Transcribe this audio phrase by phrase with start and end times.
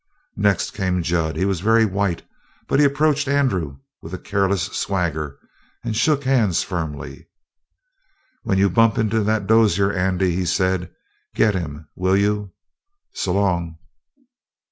[0.35, 1.35] Next came Jud.
[1.35, 2.23] He was very white,
[2.67, 5.37] but he approached Andrew with a careless swagger
[5.83, 7.27] and shook hands firmly.
[8.41, 10.89] "When you bump into that Dozier, Andy," he said,
[11.35, 12.51] "get him, will you?
[13.13, 13.77] S'long!"